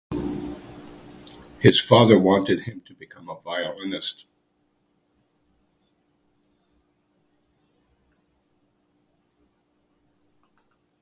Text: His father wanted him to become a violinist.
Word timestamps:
His 1.59 1.79
father 1.79 2.17
wanted 2.17 2.61
him 2.61 2.81
to 2.87 2.95
become 2.95 3.29
a 3.29 3.39
violinist. 3.39 4.25